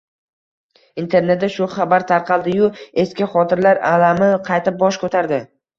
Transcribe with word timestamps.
Internetda 1.03 1.49
shu 1.57 1.67
xabar 1.75 2.07
tarqaldi-yu, 2.13 2.73
eski 3.05 3.31
xotiralar 3.35 3.85
alami 3.95 4.33
qayta 4.51 4.79
bosh 4.85 5.05
ko`tardi 5.07 5.47